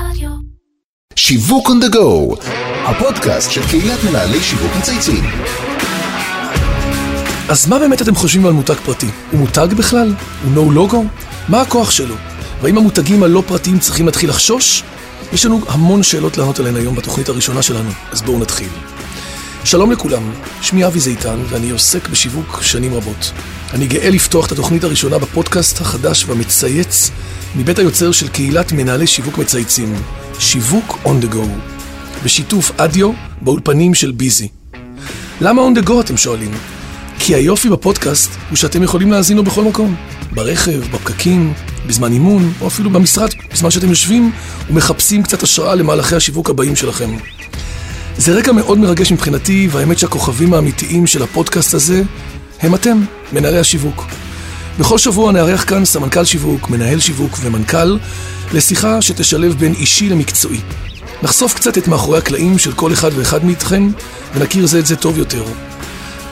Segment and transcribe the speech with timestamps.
[0.00, 0.30] רדיו.
[1.16, 2.44] שיווק on the go,
[2.84, 5.24] הפודקאסט של קהילת מנהלי שיווק מצייצים.
[7.48, 9.06] אז מה באמת אתם חושבים על מותג פרטי?
[9.30, 10.14] הוא מותג בכלל?
[10.44, 11.04] הוא נו לוגו?
[11.48, 12.14] מה הכוח שלו?
[12.62, 14.82] והאם המותגים הלא פרטיים צריכים להתחיל לחשוש?
[15.32, 18.68] יש לנו המון שאלות לענות עליהן היום בתוכנית הראשונה שלנו, אז בואו נתחיל.
[19.64, 20.32] שלום לכולם,
[20.62, 23.32] שמי אבי זיתן ואני עוסק בשיווק שנים רבות.
[23.72, 27.10] אני גאה לפתוח את התוכנית הראשונה בפודקאסט החדש והמצייץ
[27.56, 29.94] מבית היוצר של קהילת מנהלי שיווק מצייצים,
[30.38, 31.46] שיווק on the go,
[32.24, 34.48] בשיתוף אדיו באולפנים של ביזי.
[35.40, 36.50] למה on the go אתם שואלים?
[37.18, 39.96] כי היופי בפודקאסט הוא שאתם יכולים להאזין לו בכל מקום.
[40.32, 41.52] ברכב, בפקקים,
[41.86, 44.32] בזמן אימון, או אפילו במשרד, בזמן שאתם יושבים
[44.70, 47.16] ומחפשים קצת השראה למהלכי השיווק הבאים שלכם.
[48.18, 52.02] זה רגע מאוד מרגש מבחינתי, והאמת שהכוכבים האמיתיים של הפודקאסט הזה
[52.60, 53.00] הם אתם,
[53.32, 54.04] מנהלי השיווק.
[54.78, 57.98] בכל שבוע נארח כאן סמנכ"ל שיווק, מנהל שיווק ומנכ"ל
[58.52, 60.60] לשיחה שתשלב בין אישי למקצועי.
[61.22, 63.90] נחשוף קצת את מאחורי הקלעים של כל אחד ואחד מאיתכם
[64.34, 65.44] ונכיר זה את זה טוב יותר.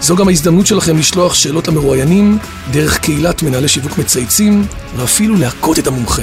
[0.00, 2.38] זו גם ההזדמנות שלכם לשלוח שאלות למרואיינים
[2.70, 6.22] דרך קהילת מנהלי שיווק מצייצים ואפילו להכות את המומחה.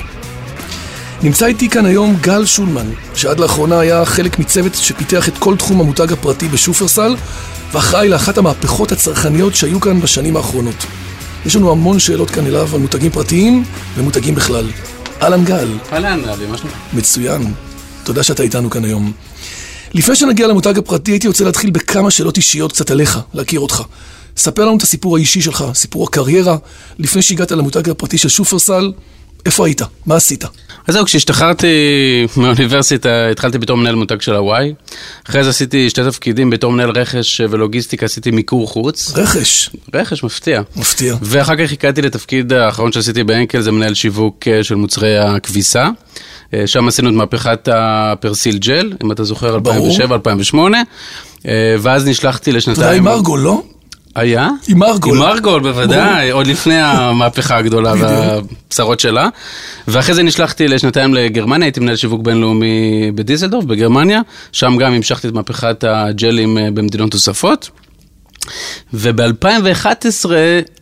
[1.23, 5.81] נמצא איתי כאן היום גל שולמן, שעד לאחרונה היה חלק מצוות שפיתח את כל תחום
[5.81, 7.15] המותג הפרטי בשופרסל,
[7.73, 10.85] ואחראי לאחת המהפכות הצרכניות שהיו כאן בשנים האחרונות.
[11.45, 13.63] יש לנו המון שאלות כאן אליו על מותגים פרטיים
[13.95, 14.67] ומותגים בכלל.
[15.21, 16.75] אהלן גל, אהלן, אבי, מה שלומך?
[16.93, 17.53] מצוין.
[18.03, 19.11] תודה שאתה איתנו כאן היום.
[19.93, 23.83] לפני שנגיע למותג הפרטי, הייתי רוצה להתחיל בכמה שאלות אישיות קצת עליך, להכיר אותך.
[24.37, 26.57] ספר לנו את הסיפור האישי שלך, סיפור הקריירה,
[26.99, 28.91] לפני שהגעת למותג הפרטי של שופרסל,
[29.45, 29.81] איפה היית?
[30.05, 30.43] מה עשית?
[30.87, 31.67] אז זהו, כשהשתחררתי
[32.37, 34.73] מהאוניברסיטה, התחלתי בתור מנהל מותג של הוואי.
[35.29, 39.13] אחרי זה עשיתי שתי תפקידים בתור מנהל רכש ולוגיסטיקה, עשיתי מיקור חוץ.
[39.15, 40.61] רכש, רכש, מפתיע.
[40.75, 41.15] מפתיע.
[41.21, 45.89] ואחר כך הגעתי לתפקיד האחרון שעשיתי באנקל, זה מנהל שיווק אה, של מוצרי הכביסה.
[46.53, 49.97] אה, שם עשינו את מהפכת הפרסיל ג'ל, אם אתה זוכר, ברור.
[49.97, 50.55] 2007-2008.
[51.81, 53.07] ואז נשלחתי אתה יודע, לשנתיים...
[53.07, 53.61] עם ארגול, לא?
[54.15, 54.49] היה?
[54.67, 55.17] עם ארגול.
[55.17, 59.29] עם ארגול, בוודאי, עוד לפני המהפכה הגדולה והבשרות שלה.
[59.87, 64.21] ואחרי זה נשלחתי לשנתיים לגרמניה, הייתי מנהל שיווק בינלאומי בדיזלדורף, בגרמניה.
[64.51, 67.69] שם גם המשכתי את מהפכת הג'לים אה, במדינות נוספות.
[68.93, 70.29] וב-2011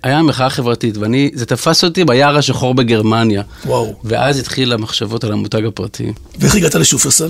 [0.03, 3.41] היה מחאה חברתית, ואני, זה תפס אותי ביער השחור בגרמניה.
[3.65, 3.95] וואו.
[4.03, 6.13] ואז התחיל המחשבות על המותג הפרטי.
[6.39, 7.29] ואיך הגעת לשופרסל?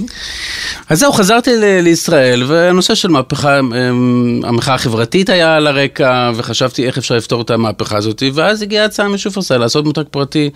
[0.90, 6.86] אז זהו, חזרתי ל- לישראל, והנושא של מהפכה, אמ, המחאה החברתית היה על הרקע, וחשבתי
[6.88, 10.50] איך אפשר לפתור את המהפכה הזאת, ואז הגיעה הצעה משופרסל לעשות מותג פרטי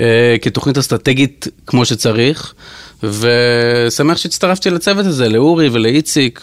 [0.00, 2.54] אה, כתוכנית אסטרטגית כמו שצריך,
[3.02, 6.40] ושמח שהצטרפתי לצוות הזה, לאורי ולאיציק.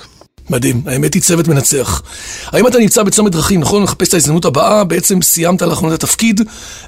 [0.50, 2.02] מדהים, האמת היא צוות מנצח.
[2.46, 3.84] האם אתה נמצא בצומת דרכים, נכון?
[3.84, 6.42] מחפש את ההזדמנות הבאה, בעצם סיימת לאחרונה את התפקיד.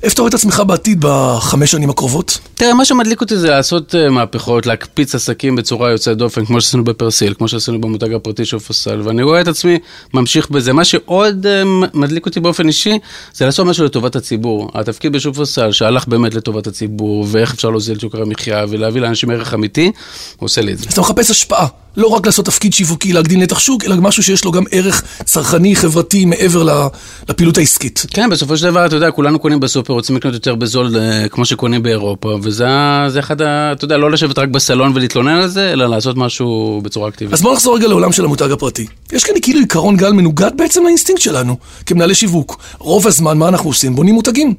[0.03, 2.37] איפה אתה רואה את עצמך בעתיד בחמש שנים הקרובות?
[2.55, 6.83] תראה, מה שמדליק אותי זה לעשות אה, מהפכות, להקפיץ עסקים בצורה יוצאת דופן, כמו שעשינו
[6.83, 9.79] בפרסיל, כמו שעשינו במותג הפרטי של פסל, ואני רואה את עצמי
[10.13, 10.73] ממשיך בזה.
[10.73, 11.63] מה שעוד אה,
[11.93, 12.99] מדליק אותי באופן אישי,
[13.33, 14.71] זה לעשות משהו לטובת הציבור.
[14.73, 19.53] התפקיד בשופרסל, שהלך באמת לטובת הציבור, ואיך אפשר להוזיל את יוקר המחיה, ולהביא לאנשים ערך
[19.53, 19.91] אמיתי,
[20.37, 20.85] הוא עושה לי את זה.
[20.87, 21.67] אז אתה מחפש השפעה.
[21.97, 25.75] לא רק לעשות תפקיד שיווקי, להגדיל נתח שוק, אלא משהו שיש לו גם ערך צרכני,
[25.75, 26.87] חברתי, מעבר
[27.29, 28.05] לפעילות העסקית.
[28.13, 31.45] כן, בסופו של דבר, אתה יודע, כולנו קונים בסופר, רוצים לקנות יותר בזול, אה, כמו
[31.45, 32.67] שקונים באירופה, וזה
[33.07, 33.71] זה אחד ה...
[33.71, 37.33] אתה יודע, לא לשבת רק בסלון ולהתלונן על זה, אלא לעשות משהו בצורה אקטיבית.
[37.33, 38.87] אז בוא נחזור רגע לעולם של המותג הפרטי.
[39.11, 42.57] יש כאן כאילו עיקרון גל מנוגד בעצם לאינסטינקט שלנו, כמנהלי שיווק.
[42.79, 43.95] רוב הזמן, מה אנחנו עושים?
[43.95, 44.53] בונים מותגים.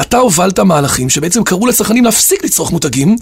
[0.00, 3.16] אתה הובלת מהלכים שבעצם קראו לצרכנים להפסיק לצרוך מותגים,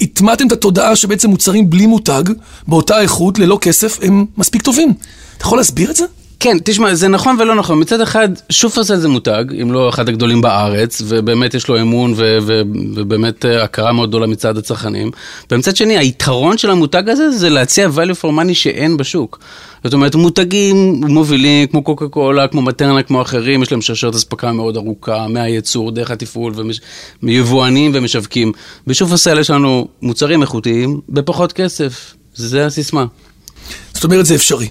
[0.00, 2.22] הטמעתם את התודעה שבעצם מוצרים בלי מותג,
[2.68, 4.94] באותה איכות, ללא כסף, הם מספיק טובים.
[5.36, 6.04] אתה יכול להסביר את זה?
[6.42, 7.80] כן, תשמע, זה נכון ולא נכון.
[7.80, 12.38] מצד אחד, שופרסל זה מותג, אם לא אחד הגדולים בארץ, ובאמת יש לו אמון ו-
[12.42, 12.62] ו-
[12.94, 15.10] ובאמת אה, הכרה מאוד גדולה מצד הצרכנים.
[15.50, 19.38] ומצד שני, היתרון של המותג הזה זה להציע value for money שאין בשוק.
[19.84, 24.52] זאת אומרת, מותגים מובילים, כמו קוקה קולה, כמו מטרנה, כמו אחרים, יש להם שרשרת אספקה
[24.52, 26.80] מאוד ארוכה, מהייצור, דרך התפעול, ומש...
[27.22, 28.52] מיבואנים ומשווקים.
[28.86, 32.14] בשופרסל יש לנו מוצרים איכותיים בפחות כסף.
[32.34, 33.04] זה הסיסמה.
[33.94, 34.68] זאת אומרת, זה אפשרי.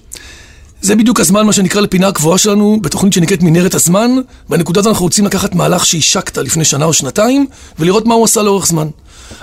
[0.82, 4.12] זה בדיוק הזמן, מה שנקרא, לפינה הקבועה שלנו, בתוכנית שנקראת מנהרת הזמן.
[4.50, 7.46] בנקודה הזאת אנחנו רוצים לקחת מהלך שהשקת לפני שנה או שנתיים,
[7.80, 8.88] ולראות מה הוא עשה לאורך זמן.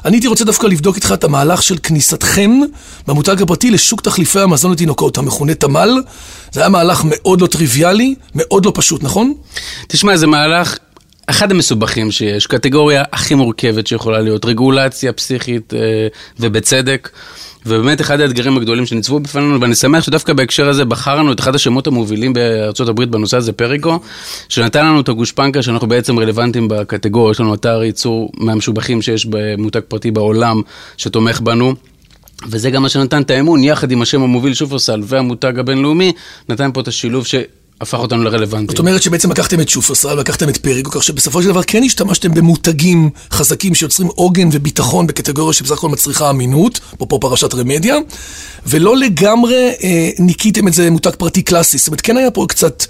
[0.05, 2.61] אני הייתי רוצה דווקא לבדוק איתך את המהלך של כניסתכם
[3.07, 6.03] במותג הפרטי לשוק תחליפי המזון לתינוקות, המכונה תמ"ל.
[6.53, 9.35] זה היה מהלך מאוד לא טריוויאלי, מאוד לא פשוט, נכון?
[9.89, 10.77] תשמע, זה מהלך
[11.31, 16.09] אחד המסובכים שיש, קטגוריה הכי מורכבת שיכולה להיות, רגולציה פסיכית אה,
[16.41, 17.11] ובצדק.
[17.67, 21.87] ובאמת אחד האתגרים הגדולים שניצבו בפנינו, ואני שמח שדווקא בהקשר הזה בחרנו את אחד השמות
[21.87, 24.01] המובילים בארצות הברית בנושא הזה, פריגו,
[24.49, 29.81] שנתן לנו את הגושפנקה שאנחנו בעצם רלוונטיים בקטגוריה, יש לנו אתר ייצור מהמשובחים שיש במותג
[29.89, 30.63] פרטי בעולם
[30.97, 31.75] שתומך בנו.
[32.49, 36.13] וזה גם מה שנתן את האמון, יחד עם השם המוביל שופרסל והמותג הבינלאומי,
[36.49, 37.35] נתן פה את השילוב ש...
[37.81, 38.69] הפך אותנו לרלוונטיים.
[38.69, 42.35] זאת אומרת שבעצם לקחתם את שופרסל, לקחתם את פריגו, כך שבסופו של דבר כן השתמשתם
[42.35, 47.97] במותגים חזקים שיוצרים עוגן וביטחון בקטגוריה שבסך הכל מצריכה אמינות, אפרופו פרשת רמדיה,
[48.67, 51.79] ולא לגמרי אה, ניקיתם את זה מותג פרטי קלאסי.
[51.79, 52.85] זאת אומרת, כן היה פה קצת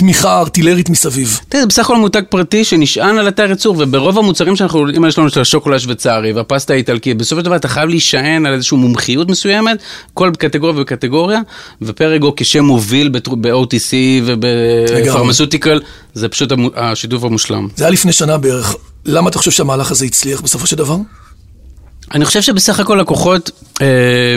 [0.00, 1.40] תמיכה ארטילרית מסביב.
[1.48, 5.18] תראה, זה בסך הכל מותג פרטי שנשען על אתר ייצור, וברוב המוצרים שאנחנו, אם יש
[5.18, 9.28] לנו את השוקולד שוויצרי והפסטה האיטלקית, בסופו של דבר אתה חייב להישען על איזושהי מומחיות
[9.28, 9.78] מסוימת,
[10.14, 11.40] כל קטגוריה וקטגוריה,
[11.82, 13.92] ופרגו כשם מוביל ב-OTC
[14.24, 15.80] ובפרמסוטיקל,
[16.14, 17.68] זה פשוט השיתוף המושלם.
[17.76, 18.76] זה היה לפני שנה בערך.
[19.06, 20.96] למה אתה חושב שהמהלך הזה הצליח בסופו של דבר?
[22.14, 23.50] אני חושב שבסך הכל לקוחות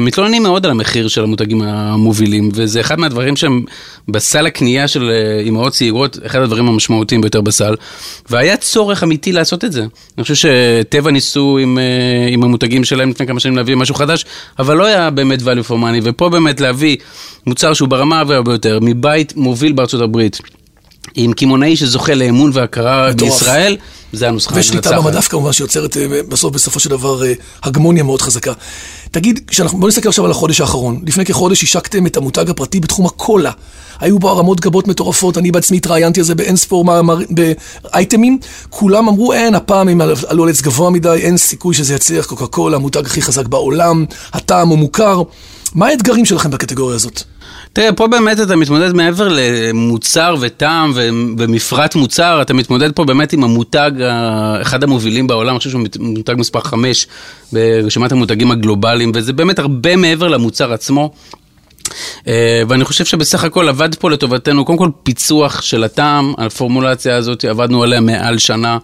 [0.01, 3.63] מתלוננים מאוד על המחיר של המותגים המובילים, וזה אחד מהדברים שהם
[4.07, 7.75] בסל הקנייה של אה, אימהות צעירות, אחד הדברים המשמעותיים ביותר בסל,
[8.29, 9.81] והיה צורך אמיתי לעשות את זה.
[10.17, 14.25] אני חושב שטבע ניסו עם, אה, עם המותגים שלהם לפני כמה שנים להביא משהו חדש,
[14.59, 16.97] אבל לא היה באמת value for money, ופה באמת להביא
[17.47, 20.39] מוצר שהוא ברמה הרבה יותר, מבית מוביל בארצות הברית.
[21.15, 23.77] עם קמעונאי שזוכה לאמון והכרה בישראל,
[24.13, 24.71] זה הנוסחה המנצחת.
[24.71, 27.33] ושליטה במדף כמובן שיוצרת אה, בסוף, בסופו של דבר, אה,
[27.63, 28.53] הגמוניה מאוד חזקה.
[29.11, 31.01] תגיד, בוא נסתכל עכשיו על החודש האחרון.
[31.07, 33.51] לפני כחודש השקתם את המותג הפרטי בתחום הקולה.
[33.99, 36.85] היו בו הרמות גבות מטורפות, אני בעצמי התראיינתי על זה באין ספור
[37.29, 38.39] באייטמים.
[38.69, 42.47] כולם אמרו, אין, הפעם הם עלו על עץ גבוה מדי, אין סיכוי שזה יצליח, קוקה
[42.47, 45.21] קולה, המותג הכי חזק בעולם, הטעם הוא מוכר.
[45.75, 47.21] מה האתגרים שלכם בקטגוריה הזאת?
[47.73, 50.93] תראה, פה באמת אתה מתמודד מעבר למוצר וטעם
[51.37, 53.91] ומפרט מוצר, אתה מתמודד פה באמת עם המותג,
[54.61, 57.07] אחד המובילים בעולם, אני חושב שהוא מותג מספר 5
[57.53, 61.11] ברשימת המותגים הגלובליים, וזה באמת הרבה מעבר למוצר עצמו.
[62.27, 67.45] אה, ואני חושב שבסך הכל עבד פה לטובתנו, קודם כל פיצוח של הטעם, הפורמולציה הזאת,
[67.45, 68.77] עבדנו עליה מעל שנה.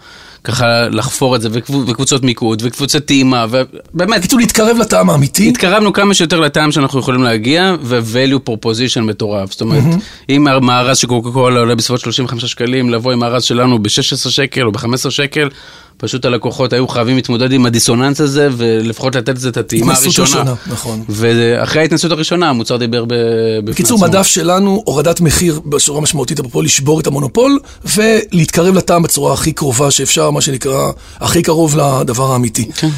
[0.44, 4.20] ככה לחפור את זה, וקבוצות מיקוד, וקבוצת טעימה, ובאמת...
[4.20, 5.50] בקיצור, להתקרב לטעם האמיתי.
[5.50, 9.52] התקרבנו כמה שיותר לטעם שאנחנו יכולים להגיע, ו-value proposition מטורף.
[9.52, 10.32] זאת אומרת, mm-hmm.
[10.32, 14.66] אם מארז של קוקה קולה עולה בסביבות 35 שקלים, לבוא עם מארז שלנו ב-16 שקל
[14.66, 15.50] או ב-15 שקל,
[16.02, 20.28] פשוט הלקוחות היו חייבים להתמודד עם הדיסוננס הזה, ולפחות לתת לזה את הטעימה הראשונה.
[20.28, 21.04] הראשונה, נכון.
[21.10, 23.18] ואחרי ההתנסות הראשונה, המוצר דיבר בפני
[23.64, 29.52] בקיצור, מדף שלנו, הורדת מחיר בצורה משמעותית, אפרופו לשבור את המונופול, ולהתקרב לטעם בצורה הכי
[29.52, 32.72] קרובה שאפשר, מה שנקרא, הכי קרוב לדבר האמיתי.
[32.76, 32.90] כן.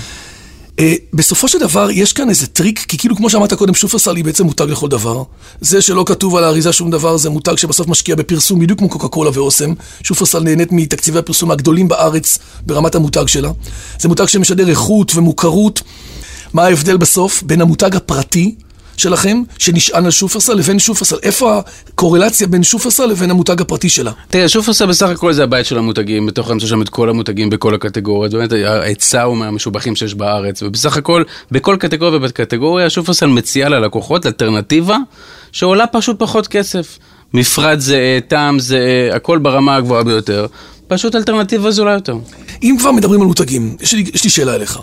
[0.79, 0.83] אה,
[1.13, 4.45] בסופו של דבר, יש כאן איזה טריק, כי כאילו, כמו שאמרת קודם, שופרסל היא בעצם
[4.45, 5.23] מותג לכל דבר.
[5.61, 9.07] זה שלא כתוב על האריזה שום דבר, זה מותג שבסוף משקיע בפרסום, בדיוק כמו קוקה
[9.07, 9.73] קולה ואוסם.
[10.03, 13.51] שופרסל נהנית מתקציבי הפרסום הגדולים בארץ ברמת המותג שלה.
[13.99, 15.81] זה מותג שמשדר איכות ומוכרות.
[16.53, 18.55] מה ההבדל בסוף בין המותג הפרטי
[19.01, 21.15] שלכם, שנשען על שופרסל, לבין שופרסל?
[21.23, 24.11] איפה הקורלציה בין שופרסל לבין המותג הפרטי שלה?
[24.29, 27.75] תראה, שופרסל בסך הכל זה הבית של המותגים, בתוך האמצע שם את כל המותגים בכל
[27.75, 34.25] הקטגוריות, באמת ההיצע הוא מהמשובחים שיש בארץ, ובסך הכל, בכל קטגוריה ובקטגוריה, שופרסל מציעה ללקוחות
[34.25, 34.97] אלטרנטיבה
[35.51, 36.97] שעולה פשוט פחות כסף.
[37.33, 40.45] מפרט זהה, טעם זהה, הכל ברמה הגבוהה ביותר.
[40.87, 42.15] פשוט אלטרנטיבה זולה יותר.
[42.63, 44.79] אם כבר מדברים על מותגים, יש לי, יש לי שאלה אליך.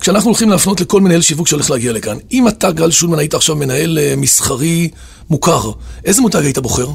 [0.00, 3.56] כשאנחנו הולכים להפנות לכל מנהל שיווק שהולך להגיע לכאן, אם אתה, גל שולמן, היית עכשיו
[3.56, 4.90] מנהל uh, מסחרי
[5.30, 5.70] מוכר,
[6.04, 6.86] איזה מותג היית בוחר?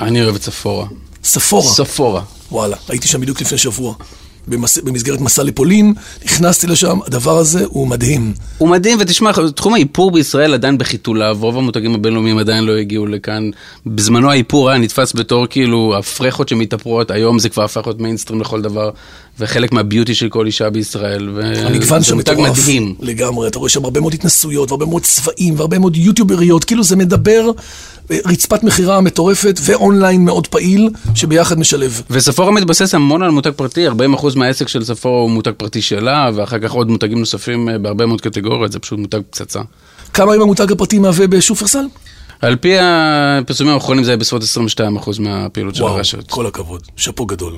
[0.00, 0.86] אני אוהב את ספורה.
[1.24, 1.74] ספורה?
[1.74, 2.22] ספורה.
[2.52, 3.94] וואלה, הייתי שם בדיוק לפני שבוע.
[4.48, 4.78] במס...
[4.78, 8.32] במסגרת מסע לפולין, נכנסתי לשם, הדבר הזה הוא מדהים.
[8.58, 13.50] הוא מדהים, ותשמע, תחום האיפור בישראל עדיין בחיתוליו, רוב המותגים הבינלאומיים עדיין לא הגיעו לכאן.
[13.86, 18.62] בזמנו האיפור היה נתפס בתור כאילו הפרחות שמתאפרות, היום זה כבר הפך להיות מיינסטרים לכל
[18.62, 18.90] דבר,
[19.38, 21.28] וחלק מהביוטי של כל אישה בישראל.
[21.64, 22.58] המגוון שם מטורף.
[22.58, 22.94] מדהים.
[23.00, 26.96] לגמרי, אתה רואה שם הרבה מאוד התנסויות, והרבה מאוד צבעים, והרבה מאוד יוטיובריות, כאילו זה
[26.96, 27.50] מדבר
[28.10, 32.02] רצפת מכירה מטורפת ואונליין מאוד פעיל, שביחד משלב.
[32.10, 33.92] וספורה מתבסס המון על מותג פרטי, 40%
[34.36, 38.20] מהעסק של ספורה הוא מותג פרטי שלה, ואחר כך עוד מותגים נוספים אה, בהרבה מאוד
[38.20, 39.60] קטגוריות, זה פשוט מותג פצצה.
[40.14, 41.84] כמה אם המותג הפרטי מהווה בשופרסל?
[42.40, 44.48] על פי הפרסומים האחרונים זה היה בסביבות
[44.78, 46.18] 22% מהפעילות של הרשת.
[46.18, 47.52] וואו, כל הכבוד, שאפו גדול.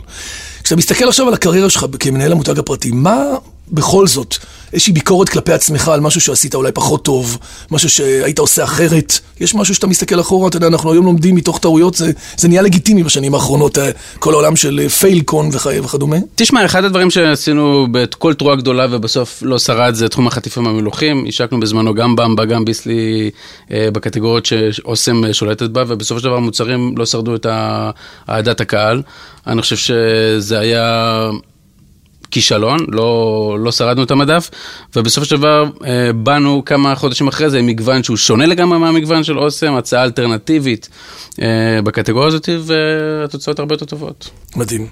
[0.63, 3.25] כשאתה מסתכל עכשיו על הקריירה שלך כמנהל המותג הפרטי, מה
[3.73, 4.35] בכל זאת
[4.73, 7.39] איזושהי ביקורת כלפי עצמך על משהו שעשית אולי פחות טוב,
[7.71, 9.13] משהו שהיית עושה אחרת.
[9.41, 12.63] יש משהו שאתה מסתכל אחורה, אתה יודע, אנחנו היום לומדים מתוך טעויות, זה, זה נהיה
[12.63, 16.17] לגיטימי בשנים האחרונות, אה, כל העולם של פיילקון וכ, וכדומה.
[16.35, 21.25] תשמע, אחד הדברים שעשינו בכל תרועה גדולה ובסוף לא שרד זה תחום החטיפים המלוכים.
[21.29, 23.31] השקנו בזמנו גם במבה, גם ביסלי
[23.73, 27.47] אה, בקטגוריות שאוסם שולטת בה, ובסופו של דבר המוצרים לא שרדו את
[28.29, 29.03] אהדת הקהל.
[29.47, 31.31] אני חושב שזה היה...
[32.31, 34.51] כישלון, לא, לא שרדנו את המדף,
[34.97, 39.25] ובסופו של דבר אה, באנו כמה חודשים אחרי זה עם מגוון שהוא שונה לגמרי מהמגוון
[39.25, 40.89] של אוסם, הצעה אלטרנטיבית
[41.43, 41.47] אה,
[41.85, 44.31] בקטגוריה הזאת, והתוצאות הרבה יותר טובות.
[44.57, 44.87] מדהים.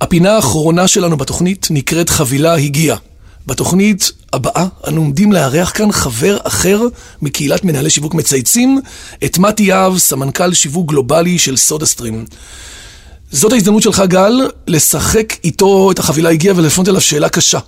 [0.00, 2.96] הפינה האחרונה שלנו בתוכנית נקראת חבילה הגיעה.
[3.46, 6.80] בתוכנית הבאה אנו עומדים לארח כאן חבר אחר
[7.22, 8.80] מקהילת מנהלי שיווק מצייצים,
[9.24, 12.24] את מתי יהב, סמנכ"ל שיווק גלובלי של סודה סטרים.
[13.32, 17.58] זאת ההזדמנות שלך, גל, לשחק איתו את החבילה הגיעה ולפנות אליו שאלה קשה.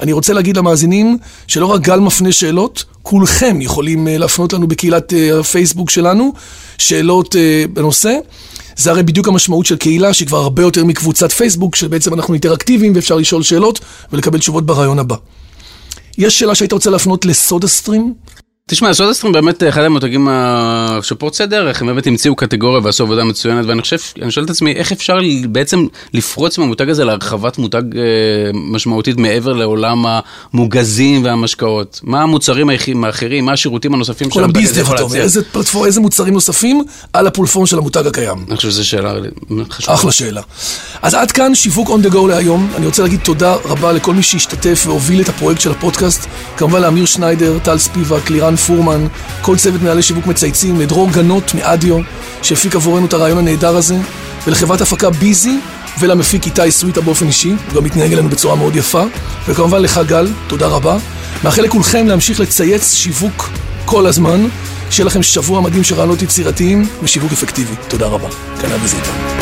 [0.00, 5.12] אני רוצה להגיד למאזינים שלא רק גל מפנה שאלות, כולכם יכולים אה, להפנות לנו בקהילת
[5.12, 6.32] אה, הפייסבוק שלנו
[6.78, 8.18] שאלות אה, בנושא.
[8.76, 12.92] זה הרי בדיוק המשמעות של קהילה שהיא כבר הרבה יותר מקבוצת פייסבוק, שבעצם אנחנו אינטראקטיביים
[12.94, 13.80] ואפשר לשאול שאלות
[14.12, 15.16] ולקבל תשובות ברעיון הבא.
[16.18, 18.14] יש שאלה שהיית רוצה להפנות לסודה סטרים?
[18.66, 20.28] תשמע, סודה סטרים באמת אחד המותגים
[21.02, 24.72] שפורצי דרך, הם באמת המציאו קטגוריה ועשו עבודה מצוינת, ואני חושב, אני שואל את עצמי,
[24.72, 28.02] איך אפשר בעצם לפרוץ מהמותג הזה להרחבת מותג אה,
[28.54, 30.04] משמעותית מעבר לעולם
[30.52, 32.00] המוגזים והמשקאות?
[32.02, 32.70] מה המוצרים
[33.04, 35.22] האחרים, מה השירותים הנוספים של המותג הזה יכול להציע?
[35.22, 38.44] איזה פלטפורם, איזה מוצרים נוספים על הפולפורם של המותג הקיים?
[38.48, 39.14] אני חושב שזו שאלה
[39.70, 39.94] חשובה.
[39.94, 40.42] אחלה שאלה.
[41.02, 42.70] אז עד כאן שיווק on the go להיום.
[42.76, 46.26] אני רוצה להגיד תודה רבה לכל מי שהשתתף והוביל את הפרויקט של הפודקאסט.
[46.56, 49.06] כמובן לאמיר שניידר, טל ספיבק, לירן פורמן,
[49.40, 51.98] כל צוות מנהלי שיווק מצייצים, לדרור גנות מאדיו,
[52.42, 53.96] שהפיק עבורנו את הרעיון הנהדר הזה,
[54.46, 55.58] ולחברת הפקה ביזי,
[56.00, 59.02] ולמפיק איתי סוויטה באופן אישי, הוא גם מתנהג אלינו בצורה מאוד יפה,
[59.48, 60.96] וכמובן לך גל, תודה רבה.
[61.44, 63.50] מאחל לכולכם להמשיך לצייץ שיווק
[63.84, 64.46] כל הזמן,
[64.90, 67.74] שיהיה לכם שבוע מדהים של רעיונות יצירתיים ושיווק אפקטיבי.
[67.88, 68.28] תודה רבה.
[68.74, 69.41] אבי זיטה.